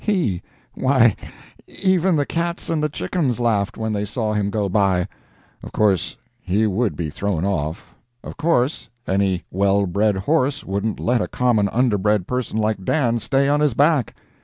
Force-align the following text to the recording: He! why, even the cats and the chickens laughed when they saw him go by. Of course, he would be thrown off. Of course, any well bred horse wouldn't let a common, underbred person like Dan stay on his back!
He! 0.03 0.41
why, 0.73 1.15
even 1.67 2.15
the 2.15 2.25
cats 2.25 2.71
and 2.71 2.81
the 2.81 2.89
chickens 2.89 3.39
laughed 3.39 3.77
when 3.77 3.93
they 3.93 4.03
saw 4.03 4.33
him 4.33 4.49
go 4.49 4.67
by. 4.67 5.07
Of 5.61 5.73
course, 5.73 6.17
he 6.41 6.65
would 6.65 6.95
be 6.95 7.11
thrown 7.11 7.45
off. 7.45 7.93
Of 8.23 8.35
course, 8.35 8.89
any 9.07 9.43
well 9.51 9.85
bred 9.85 10.15
horse 10.15 10.63
wouldn't 10.63 10.99
let 10.99 11.21
a 11.21 11.27
common, 11.27 11.69
underbred 11.69 12.25
person 12.25 12.57
like 12.57 12.83
Dan 12.83 13.19
stay 13.19 13.47
on 13.47 13.59
his 13.59 13.75
back! 13.75 14.15